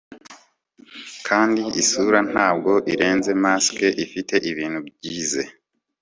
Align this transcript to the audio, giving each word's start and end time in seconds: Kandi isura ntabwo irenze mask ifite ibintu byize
Kandi 1.27 1.63
isura 1.81 2.19
ntabwo 2.31 2.71
irenze 2.93 3.31
mask 3.43 3.77
ifite 4.05 4.35
ibintu 4.51 4.79
byize 4.87 5.43